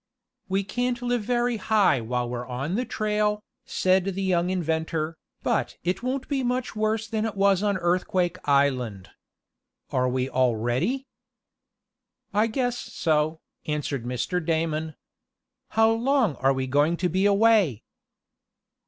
"We 0.49 0.63
can't 0.63 0.99
live 1.03 1.21
very 1.21 1.57
high 1.57 2.01
while 2.01 2.27
we're 2.27 2.47
on 2.47 2.73
the 2.73 2.85
trail," 2.85 3.43
said 3.65 4.03
the 4.05 4.23
young 4.23 4.49
inventor, 4.49 5.15
"but 5.43 5.77
it 5.83 6.01
won't 6.01 6.27
be 6.27 6.41
much 6.41 6.75
worse 6.75 7.07
than 7.07 7.23
it 7.23 7.35
was 7.35 7.61
on 7.61 7.77
Earthquake 7.77 8.37
Island. 8.45 9.11
Are 9.91 10.09
we 10.09 10.27
all 10.27 10.55
ready?" 10.55 11.05
"I 12.33 12.47
guess 12.47 12.79
so," 12.79 13.41
answered 13.67 14.03
Mr. 14.03 14.43
Damon. 14.43 14.95
"How 15.69 15.91
long 15.91 16.33
are 16.37 16.51
we 16.53 16.65
going 16.65 16.97
to 16.97 17.07
be 17.07 17.27
away?" 17.27 17.83